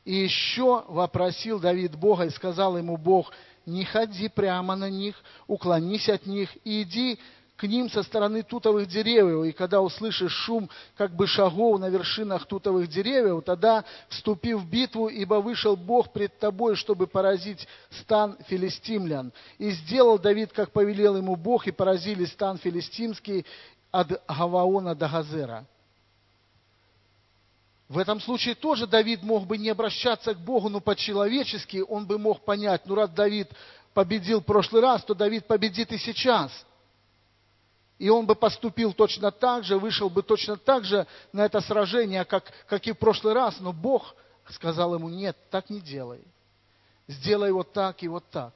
И 0.05 0.15
еще 0.15 0.85
вопросил 0.89 1.61
Давид 1.61 1.97
Бога 1.97 2.25
и 2.25 2.31
сказал 2.31 2.77
ему 2.77 2.97
Бог, 2.97 3.33
не 3.67 3.85
ходи 3.85 4.29
прямо 4.29 4.75
на 4.75 4.91
них, 4.91 5.23
уклонись 5.47 6.09
от 6.09 6.27
них 6.27 6.51
и 6.65 6.83
иди 6.83 7.19
к 7.63 7.65
ним 7.65 7.89
со 7.89 8.03
стороны 8.03 8.43
тутовых 8.43 8.89
деревьев, 8.89 9.45
и 9.45 9.53
когда 9.53 9.81
услышишь 9.81 10.33
шум 10.33 10.69
как 10.97 11.15
бы 11.15 11.29
шагов 11.29 11.79
на 11.79 11.91
вершинах 11.91 12.45
тутовых 12.45 12.89
деревьев, 12.89 13.45
тогда 13.45 13.85
вступи 14.09 14.55
в 14.55 14.69
битву, 14.69 15.07
ибо 15.07 15.35
вышел 15.35 15.77
Бог 15.77 16.13
пред 16.13 16.37
тобой, 16.41 16.75
чтобы 16.75 17.07
поразить 17.07 17.69
стан 18.01 18.37
филистимлян. 18.49 19.33
И 19.59 19.71
сделал 19.71 20.19
Давид, 20.19 20.53
как 20.53 20.73
повелел 20.73 21.17
ему 21.17 21.37
Бог, 21.37 21.69
и 21.69 21.71
поразили 21.71 22.25
стан 22.25 22.59
филистимский 22.59 23.47
от 23.93 24.09
Гаваона 24.27 24.97
до 24.97 25.09
Газера. 25.09 25.65
В 27.89 27.97
этом 27.97 28.21
случае 28.21 28.57
тоже 28.57 28.89
Давид 28.89 29.23
мог 29.23 29.47
бы 29.47 29.57
не 29.57 29.69
обращаться 29.69 30.35
к 30.35 30.39
Богу, 30.39 30.69
но 30.69 30.81
по-человечески 30.81 31.85
он 31.89 32.07
бы 32.07 32.19
мог 32.19 32.45
понять, 32.45 32.83
ну 32.87 32.97
раз 32.97 33.11
Давид 33.11 33.49
победил 33.95 34.41
в 34.41 34.45
прошлый 34.45 34.83
раз, 34.83 35.05
то 35.05 35.15
Давид 35.15 35.47
победит 35.47 35.93
и 35.93 35.99
сейчас– 35.99 36.51
и 38.03 38.09
он 38.09 38.27
бы 38.27 38.35
поступил 38.35 38.93
точно 38.93 39.31
так 39.31 39.63
же, 39.63 39.79
вышел 39.79 40.11
бы 40.11 40.25
точно 40.25 40.57
так 40.57 40.85
же 40.85 41.07
на 41.33 41.45
это 41.45 41.61
сражение, 41.61 42.25
как, 42.25 42.53
как 42.67 42.85
и 42.89 42.91
в 42.91 42.99
прошлый 42.99 43.33
раз. 43.33 43.61
Но 43.61 43.73
Бог 43.73 44.17
сказал 44.49 44.97
ему, 44.97 45.09
нет, 45.09 45.37
так 45.53 45.71
не 45.71 45.81
делай. 45.81 46.21
Сделай 47.07 47.53
вот 47.53 47.73
так 47.73 48.03
и 48.03 48.09
вот 48.09 48.25
так. 48.33 48.55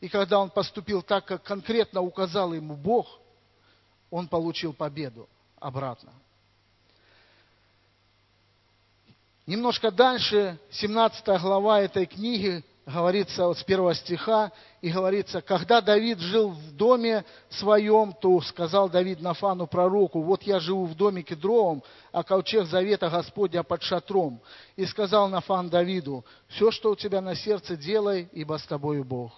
И 0.00 0.10
когда 0.10 0.38
он 0.38 0.50
поступил 0.50 1.00
так, 1.00 1.24
как 1.24 1.44
конкретно 1.44 2.02
указал 2.02 2.52
ему 2.52 2.76
Бог, 2.76 3.06
он 4.10 4.28
получил 4.28 4.74
победу 4.74 5.30
обратно. 5.58 6.12
Немножко 9.46 9.90
дальше, 9.90 10.58
17 10.72 11.26
глава 11.40 11.80
этой 11.80 12.04
книги, 12.04 12.62
говорится 12.88 13.46
вот 13.46 13.58
с 13.58 13.64
первого 13.64 13.94
стиха, 13.94 14.50
и 14.80 14.90
говорится, 14.90 15.42
когда 15.42 15.80
Давид 15.80 16.18
жил 16.20 16.50
в 16.50 16.72
доме 16.72 17.24
своем, 17.50 18.14
то 18.14 18.40
сказал 18.40 18.88
Давид 18.88 19.20
Нафану 19.20 19.66
пророку, 19.66 20.22
вот 20.22 20.42
я 20.44 20.58
живу 20.58 20.86
в 20.86 20.94
доме 20.94 21.22
кедровом, 21.22 21.82
а 22.12 22.22
ковчег 22.22 22.66
завета 22.66 23.10
Господня 23.10 23.62
под 23.62 23.82
шатром. 23.82 24.40
И 24.76 24.86
сказал 24.86 25.28
Нафан 25.28 25.68
Давиду, 25.68 26.24
все, 26.48 26.70
что 26.70 26.92
у 26.92 26.96
тебя 26.96 27.20
на 27.20 27.34
сердце, 27.34 27.76
делай, 27.76 28.28
ибо 28.32 28.56
с 28.56 28.64
тобою 28.64 29.04
Бог. 29.04 29.32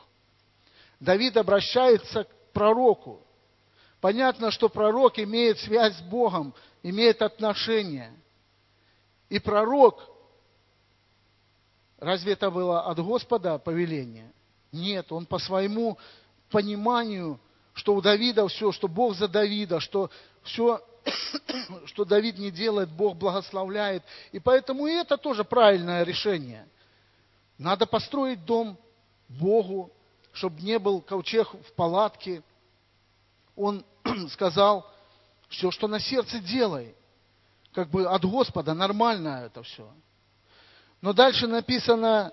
Давид 1.00 1.36
обращается 1.36 2.24
к 2.24 2.28
пророку. 2.52 3.20
Понятно, 4.00 4.50
что 4.50 4.68
пророк 4.68 5.18
имеет 5.18 5.58
связь 5.58 5.96
с 5.96 6.02
Богом, 6.02 6.54
имеет 6.82 7.20
отношение. 7.20 8.12
И 9.28 9.38
пророк 9.38 10.08
Разве 12.00 12.32
это 12.32 12.50
было 12.50 12.80
от 12.80 12.98
Господа 12.98 13.58
повеление? 13.58 14.32
Нет, 14.72 15.12
он 15.12 15.26
по 15.26 15.38
своему 15.38 15.98
пониманию, 16.50 17.38
что 17.74 17.94
у 17.94 18.00
Давида 18.00 18.48
все, 18.48 18.72
что 18.72 18.88
Бог 18.88 19.14
за 19.14 19.28
Давида, 19.28 19.80
что 19.80 20.10
все, 20.42 20.82
что 21.86 22.06
Давид 22.06 22.38
не 22.38 22.50
делает, 22.50 22.88
Бог 22.90 23.16
благословляет. 23.16 24.02
И 24.32 24.38
поэтому 24.40 24.86
и 24.86 24.92
это 24.92 25.18
тоже 25.18 25.44
правильное 25.44 26.02
решение. 26.02 26.66
Надо 27.58 27.84
построить 27.84 28.44
дом 28.46 28.78
Богу, 29.28 29.92
чтобы 30.32 30.62
не 30.62 30.78
был 30.78 31.02
ковчег 31.02 31.52
в 31.52 31.72
палатке. 31.74 32.42
Он 33.56 33.84
сказал, 34.30 34.90
все, 35.50 35.70
что 35.70 35.86
на 35.86 36.00
сердце 36.00 36.38
делай. 36.38 36.94
Как 37.72 37.90
бы 37.90 38.06
от 38.06 38.24
Господа 38.24 38.72
нормально 38.72 39.42
это 39.44 39.62
все. 39.62 39.90
Но 41.02 41.12
дальше 41.12 41.46
написано, 41.46 42.32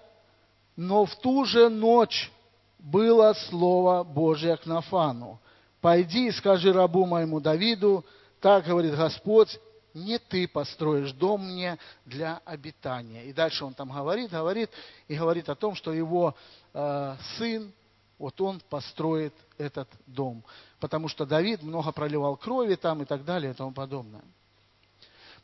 но 0.75 1.05
в 1.05 1.15
ту 1.15 1.45
же 1.45 1.69
ночь 1.69 2.31
было 2.79 3.33
слово 3.49 4.03
Божье 4.03 4.57
к 4.57 4.65
Нафану. 4.65 5.39
Пойди 5.81 6.27
и 6.27 6.31
скажи 6.31 6.73
рабу 6.73 7.05
моему 7.05 7.39
Давиду, 7.39 8.05
так 8.41 8.65
говорит 8.65 8.95
Господь, 8.95 9.59
не 9.93 10.19
ты 10.19 10.47
построишь 10.47 11.11
дом 11.13 11.47
мне 11.47 11.77
для 12.05 12.41
обитания. 12.45 13.25
И 13.25 13.33
дальше 13.33 13.65
он 13.65 13.73
там 13.73 13.91
говорит, 13.91 14.31
говорит, 14.31 14.69
и 15.07 15.15
говорит 15.15 15.49
о 15.49 15.55
том, 15.55 15.75
что 15.75 15.91
его 15.91 16.35
э, 16.73 17.15
сын, 17.37 17.71
вот 18.19 18.39
он 18.41 18.61
построит 18.69 19.33
этот 19.57 19.87
дом. 20.05 20.43
Потому 20.79 21.07
что 21.07 21.25
Давид 21.25 21.63
много 21.63 21.91
проливал 21.91 22.35
крови 22.35 22.75
там 22.75 23.01
и 23.01 23.05
так 23.05 23.23
далее 23.23 23.51
и 23.51 23.55
тому 23.55 23.71
подобное 23.71 24.23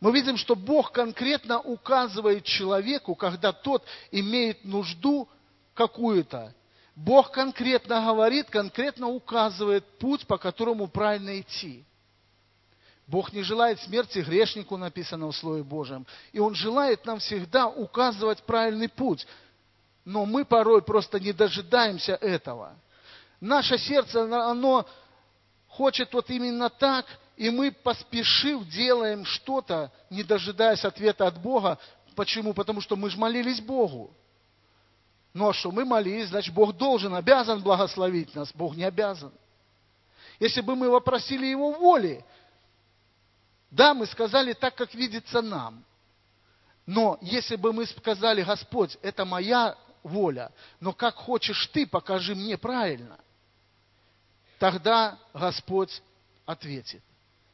мы 0.04 0.12
видим, 0.12 0.36
что 0.36 0.58
Бог 0.58 0.92
конкретно 0.92 1.62
указывает 1.62 2.44
человеку, 2.44 3.16
когда 3.16 3.54
тот 3.54 3.86
имеет 4.12 4.66
нужду 4.66 5.30
какую-то. 5.74 6.54
Бог 6.94 7.32
конкретно 7.32 8.02
говорит, 8.02 8.50
конкретно 8.50 9.08
указывает 9.08 9.86
путь, 10.00 10.28
по 10.28 10.38
которому 10.38 10.90
правильно 10.90 11.40
идти. 11.40 11.86
Бог 13.08 13.32
не 13.32 13.44
желает 13.44 13.80
смерти 13.80 14.20
грешнику, 14.20 14.76
написано 14.76 15.28
в 15.28 15.36
Слове 15.38 15.64
Божьем. 15.64 16.06
И 16.34 16.40
Он 16.40 16.54
желает 16.54 17.06
нам 17.06 17.20
всегда 17.20 17.70
указывать 17.70 18.44
правильный 18.44 18.90
путь. 18.90 19.26
но 20.04 20.26
мы 20.26 20.44
порой 20.44 20.82
просто 20.82 21.18
не 21.18 21.32
дожидаемся 21.32 22.16
этого. 22.16 22.76
Наше 23.40 23.78
сердце, 23.78 24.22
оно 24.50 24.86
хочет 25.70 26.14
вот 26.14 26.30
именно 26.30 26.70
так, 26.70 27.06
и 27.36 27.50
мы, 27.50 27.72
поспешив, 27.72 28.68
делаем 28.68 29.26
что-то, 29.26 29.92
не 30.10 30.24
дожидаясь 30.24 30.86
ответа 30.86 31.28
от 31.28 31.42
Бога. 31.42 31.80
Почему? 32.16 32.54
Потому 32.54 32.80
что 32.80 32.96
мы 32.96 33.10
же 33.10 33.18
молились 33.18 33.60
Богу. 33.60 34.14
Ну 35.34 35.50
а 35.50 35.54
что, 35.54 35.72
мы 35.72 35.84
молились, 35.84 36.30
значит, 36.30 36.54
Бог 36.54 36.78
должен, 36.78 37.16
обязан 37.16 37.62
благословить 37.62 38.36
нас. 38.36 38.52
Бог 38.54 38.76
не 38.76 38.84
обязан. 38.84 39.32
Если 40.40 40.62
бы 40.62 40.76
мы 40.76 40.90
вопросили 40.90 41.48
Его 41.48 41.72
воли, 41.72 42.24
да, 43.72 43.96
мы 43.96 44.06
сказали 44.06 44.54
так, 44.54 44.76
как 44.76 44.94
видится 44.94 45.42
нам. 45.42 45.84
Но 46.86 47.18
если 47.22 47.56
бы 47.56 47.74
мы 47.74 47.88
сказали, 47.88 48.44
Господь, 48.44 48.98
это 49.02 49.26
моя 49.26 49.76
воля, 50.04 50.52
но 50.80 50.94
как 50.94 51.16
хочешь 51.16 51.68
ты, 51.68 51.88
покажи 51.88 52.36
мне 52.36 52.58
правильно, 52.58 53.18
тогда 54.60 55.18
Господь 55.34 56.02
ответит. 56.46 57.02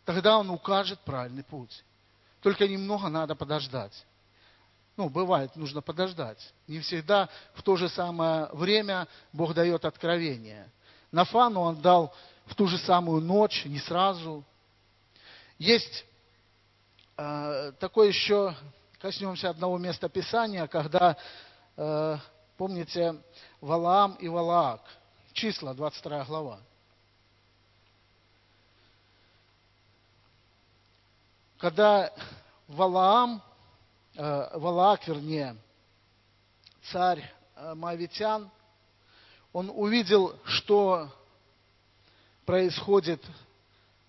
Тогда 0.09 0.39
Он 0.39 0.49
укажет 0.49 0.99
правильный 1.01 1.43
путь. 1.43 1.83
Только 2.41 2.67
немного 2.67 3.09
надо 3.09 3.35
подождать. 3.35 3.93
Ну, 4.97 5.07
бывает, 5.07 5.55
нужно 5.55 5.81
подождать. 5.81 6.51
Не 6.67 6.79
всегда 6.79 7.29
в 7.53 7.61
то 7.61 7.75
же 7.75 7.89
самое 7.89 8.47
время 8.53 9.07
Бог 9.33 9.53
дает 9.53 9.85
откровение. 9.85 10.67
Нафану 11.11 11.59
он 11.59 11.79
дал 11.79 12.11
в 12.47 12.55
ту 12.55 12.65
же 12.65 12.79
самую 12.79 13.21
ночь, 13.21 13.65
не 13.65 13.77
сразу. 13.77 14.43
Есть 15.59 16.03
э, 17.15 17.73
такое 17.79 18.07
еще, 18.07 18.55
коснемся 18.99 19.51
одного 19.51 19.77
места 19.77 20.09
Писания, 20.09 20.65
когда, 20.65 21.17
э, 21.77 22.17
помните, 22.57 23.15
Валаам 23.61 24.15
и 24.15 24.27
Валаак, 24.27 24.81
числа, 25.33 25.75
22 25.75 26.23
глава. 26.23 26.59
Когда 31.59 32.11
Валаам 32.67 33.43
Э, 34.21 34.49
Валаак, 34.57 35.07
вернее, 35.07 35.55
царь 36.91 37.23
э, 37.55 37.73
Моавитян, 37.73 38.49
он 39.53 39.71
увидел, 39.73 40.35
что 40.43 41.09
происходит 42.45 43.23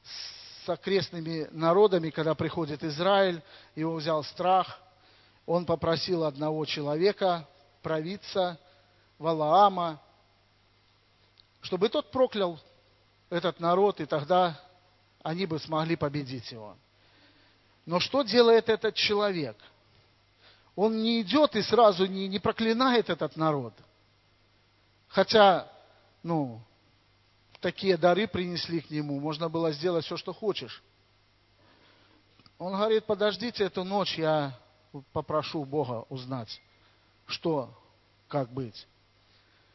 с 0.03 0.69
окрестными 0.69 1.47
народами, 1.53 2.11
когда 2.11 2.35
приходит 2.35 2.83
Израиль, 2.83 3.41
его 3.77 3.95
взял 3.95 4.25
страх, 4.25 4.81
он 5.47 5.65
попросил 5.65 6.25
одного 6.25 6.65
человека, 6.65 7.47
провидца, 7.81 8.59
Валаама, 9.21 10.01
чтобы 11.61 11.89
тот 11.89 12.11
проклял 12.11 12.59
этот 13.29 13.61
народ, 13.61 14.01
и 14.01 14.07
тогда 14.07 14.61
они 15.23 15.47
бы 15.47 15.61
смогли 15.61 15.95
победить 15.95 16.51
его. 16.51 16.77
Но 17.91 17.99
что 17.99 18.23
делает 18.23 18.69
этот 18.69 18.95
человек– 18.95 19.57
он 20.77 21.03
не 21.03 21.21
идет 21.21 21.57
и 21.57 21.63
сразу 21.63 22.07
не, 22.07 22.29
не 22.29 22.39
проклинает 22.39 23.11
этот 23.11 23.37
народ. 23.37 23.75
Хотя, 25.09 25.71
ну, 26.23 26.61
такие 27.61 27.99
дары 27.99 28.27
принесли 28.27 28.81
к 28.81 28.89
нему, 28.89 29.21
можно 29.21 29.51
было 29.51 29.73
сделать 29.73 30.05
все, 30.07 30.17
что 30.17 30.33
хочешь. 30.33 30.83
Он 32.59 32.73
говорит, 32.73 33.05
подождите 33.05 33.65
эту 33.65 33.85
ночь, 33.85 34.17
я 34.17 34.59
попрошу 35.13 35.65
Бога 35.65 36.07
узнать, 36.09 36.63
что, 37.27 37.77
как 38.29 38.51
быть. 38.51 38.87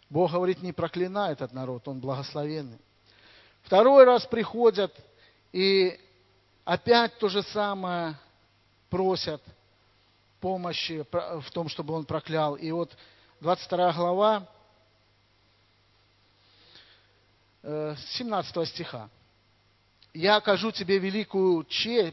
Бог 0.09 0.31
говорит, 0.31 0.63
не 0.63 0.71
проклинай 0.71 1.33
этот 1.33 1.53
народ, 1.53 1.87
он 1.87 1.99
благословенный. 1.99 2.79
Второй 3.61 4.05
раз 4.05 4.25
приходят 4.25 4.91
и 5.51 5.99
опять 6.65 7.17
то 7.17 7.29
же 7.29 7.41
самое 7.43 8.17
просят– 8.89 9.41
помощи 10.45 11.03
в 11.11 11.49
том, 11.49 11.67
чтобы 11.69 11.95
он 11.95 12.05
проклял. 12.05 12.53
И 12.53 12.69
вот 12.69 12.95
22 13.41 13.93
глава, 13.93 14.47
17 17.63 18.57
э, 18.57 18.65
стиха. 18.67 19.09
«Я 20.13 20.35
окажу 20.35 20.71
тебе 20.71 20.99
великую 20.99 21.65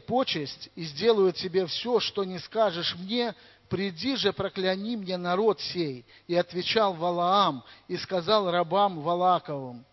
почесть 0.07 0.71
и 0.73 0.83
сделаю 0.83 1.31
тебе 1.31 1.67
все, 1.67 1.99
что 1.99 2.23
не 2.23 2.39
скажешь 2.39 2.95
мне, 2.95 3.35
приди 3.69 4.15
же, 4.15 4.33
прокляни 4.33 4.95
мне 4.95 5.17
народ 5.17 5.61
сей». 5.61 6.03
И 6.25 6.33
отвечал 6.33 6.95
Валаам 6.95 7.63
и 7.87 7.97
сказал 7.97 8.49
рабам 8.49 8.99
Валаковым, 9.01 9.85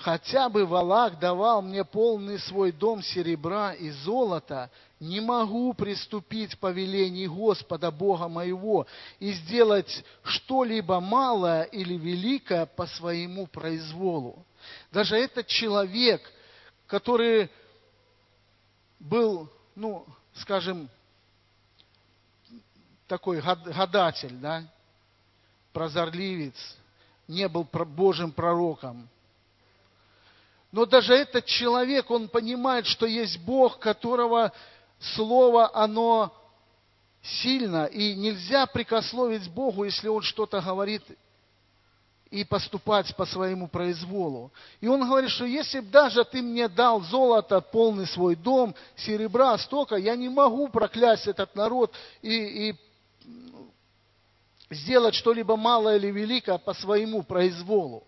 Хотя 0.00 0.48
бы 0.48 0.64
Валак 0.64 1.18
давал 1.18 1.60
мне 1.60 1.84
полный 1.84 2.38
свой 2.38 2.72
дом 2.72 3.02
серебра 3.02 3.74
и 3.74 3.90
золота, 3.90 4.70
не 4.98 5.20
могу 5.20 5.74
приступить 5.74 6.58
по 6.58 6.70
велению 6.70 7.34
Господа 7.34 7.90
Бога 7.90 8.26
моего 8.26 8.86
и 9.18 9.32
сделать 9.32 10.02
что-либо 10.22 11.00
малое 11.00 11.64
или 11.64 11.98
великое 11.98 12.64
по 12.64 12.86
своему 12.86 13.46
произволу. 13.46 14.46
Даже 14.90 15.16
этот 15.16 15.46
человек, 15.48 16.22
который 16.86 17.50
был, 18.98 19.50
ну, 19.74 20.06
скажем, 20.32 20.88
такой 23.06 23.42
гадатель, 23.42 24.36
да, 24.36 24.64
прозорливец, 25.74 26.56
не 27.28 27.46
был 27.48 27.64
Божьим 27.64 28.32
пророком– 28.32 29.06
но 30.72 30.86
даже 30.86 31.14
этот 31.14 31.46
человек, 31.46 32.10
он 32.10 32.28
понимает, 32.28 32.86
что 32.86 33.06
есть 33.06 33.38
Бог, 33.40 33.78
которого 33.78 34.52
слово, 34.98 35.70
оно 35.74 36.32
сильно, 37.22 37.86
и 37.86 38.14
нельзя 38.14 38.66
прикословить 38.66 39.50
Богу, 39.50 39.84
если 39.84 40.08
Он 40.08 40.22
что-то 40.22 40.60
говорит 40.60 41.02
и 42.30 42.44
поступать 42.44 43.14
по 43.16 43.26
своему 43.26 43.66
произволу. 43.66 44.52
И 44.80 44.86
он 44.86 45.04
говорит, 45.04 45.30
что 45.30 45.44
если 45.44 45.80
бы 45.80 45.88
даже 45.90 46.24
ты 46.24 46.40
мне 46.40 46.68
дал 46.68 47.00
золото, 47.00 47.60
полный 47.60 48.06
свой 48.06 48.36
дом, 48.36 48.74
серебра 48.96 49.58
столько, 49.58 49.96
я 49.96 50.14
не 50.14 50.28
могу 50.28 50.68
проклясть 50.68 51.26
этот 51.26 51.56
народ 51.56 51.92
и, 52.22 52.68
и 52.68 52.74
сделать 54.70 55.16
что-либо 55.16 55.56
малое 55.56 55.96
или 55.96 56.12
великое 56.12 56.58
по 56.58 56.72
своему 56.72 57.24
произволу. 57.24 58.04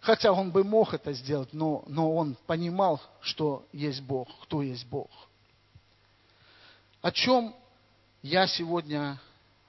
Хотя 0.00 0.32
он 0.32 0.50
бы 0.50 0.64
мог 0.64 0.94
это 0.94 1.12
сделать, 1.12 1.52
но, 1.52 1.84
но 1.86 2.14
он 2.14 2.36
понимал, 2.46 3.00
что 3.20 3.66
есть 3.72 4.00
Бог, 4.00 4.28
кто 4.42 4.62
есть 4.62 4.86
Бог. 4.86 5.10
О 7.02 7.12
чем 7.12 7.54
я 8.22 8.46
сегодня 8.46 9.20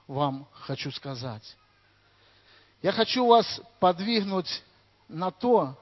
вам 0.06 0.46
хочу 0.52 0.90
сказать? 0.90 1.56
Я 2.80 2.92
хочу 2.92 3.26
вас 3.26 3.60
подвигнуть 3.78 4.62
на 5.08 5.30
то, 5.30 5.78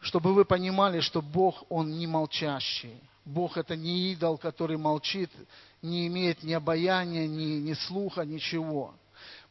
чтобы 0.00 0.34
вы 0.34 0.44
понимали, 0.44 1.00
что 1.00 1.22
Бог, 1.22 1.64
Он 1.68 1.96
не 1.96 2.06
молчащий. 2.06 3.00
Бог 3.24 3.56
это 3.56 3.76
не 3.76 4.12
идол, 4.12 4.38
который 4.38 4.78
молчит, 4.78 5.30
не 5.82 6.08
имеет 6.08 6.42
ни 6.42 6.52
обаяния, 6.52 7.26
ни, 7.26 7.60
ни 7.60 7.74
слуха, 7.74 8.22
ничего. 8.22 8.94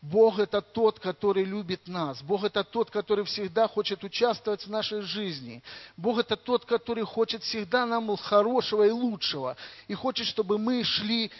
Бог 0.02 0.40
это 0.40 0.62
тот, 0.62 1.00
который 1.00 1.44
любит 1.44 1.88
нас. 1.88 2.22
Бог 2.22 2.46
это 2.46 2.64
тот, 2.64 2.90
который 2.90 3.26
всегда 3.26 3.68
хочет 3.68 4.04
участвовать 4.04 4.66
в 4.66 4.70
нашей 4.70 5.02
жизни. 5.02 5.62
Бог 5.98 6.20
это 6.20 6.38
тот, 6.38 6.66
который 6.66 7.04
хочет 7.04 7.44
всегда 7.44 7.86
нам 7.86 8.16
хорошего 8.16 8.88
и 8.88 8.92
лучшего. 8.92 9.58
И 9.88 9.94
хочет, 9.94 10.28
чтобы 10.28 10.58
мы 10.58 10.84
шли 10.86 11.32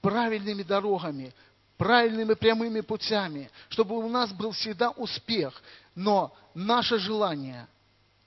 правильными 0.00 0.64
дорогами, 0.64 1.32
правильными 1.76 2.34
прямыми 2.34 2.80
путями, 2.80 3.48
чтобы 3.68 3.96
у 3.96 4.08
нас 4.08 4.32
был 4.32 4.50
всегда 4.50 4.90
успех. 4.90 5.62
Но 5.94 6.34
наше 6.52 6.98
желание 6.98 7.68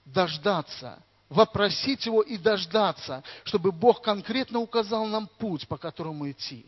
дождаться, 0.06 0.98
вопросить 1.28 2.06
Его 2.06 2.22
и 2.22 2.38
дождаться, 2.38 3.22
чтобы 3.44 3.70
Бог 3.70 4.00
конкретно 4.00 4.60
указал 4.60 5.04
нам 5.06 5.28
путь, 5.38 5.68
по 5.68 5.76
которому 5.76 6.30
идти. 6.30 6.64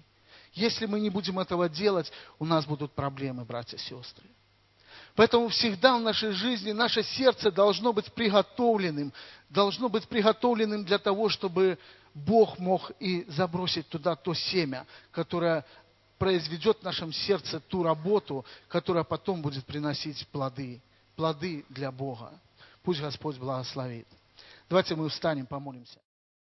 Если 0.56 0.86
мы 0.86 1.00
не 1.00 1.10
будем 1.10 1.38
этого 1.38 1.68
делать, 1.68 2.10
у 2.38 2.46
нас 2.46 2.64
будут 2.64 2.92
проблемы, 2.92 3.44
братья 3.44 3.76
и 3.76 3.80
сестры. 3.80 4.24
Поэтому 5.14 5.48
всегда 5.48 5.96
в 5.98 6.00
нашей 6.00 6.32
жизни 6.32 6.72
наше 6.72 7.02
сердце 7.02 7.50
должно 7.50 7.92
быть 7.92 8.10
приготовленным, 8.12 9.12
должно 9.50 9.90
быть 9.90 10.08
приготовленным 10.08 10.84
для 10.84 10.98
того, 10.98 11.28
чтобы 11.28 11.78
Бог 12.14 12.58
мог 12.58 12.90
и 13.00 13.26
забросить 13.28 13.86
туда 13.88 14.16
то 14.16 14.32
семя, 14.32 14.86
которое 15.10 15.64
произведет 16.18 16.78
в 16.78 16.82
нашем 16.82 17.12
сердце 17.12 17.60
ту 17.60 17.82
работу, 17.82 18.44
которая 18.68 19.04
потом 19.04 19.42
будет 19.42 19.66
приносить 19.66 20.26
плоды, 20.28 20.80
плоды 21.16 21.66
для 21.68 21.92
Бога. 21.92 22.32
Пусть 22.82 23.00
Господь 23.00 23.36
благословит. 23.36 24.08
Давайте 24.70 24.94
мы 24.94 25.10
встанем, 25.10 25.44
помолимся. 25.44 25.98